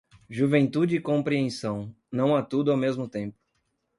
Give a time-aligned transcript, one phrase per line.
[0.27, 3.37] Juventude e compreensão, não há tudo ao mesmo tempo.